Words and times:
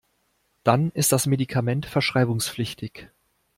Dann 0.63 0.89
ist 0.93 1.11
das 1.11 1.27
Medikament 1.27 1.85
verschreibungspflichtig. 1.85 3.11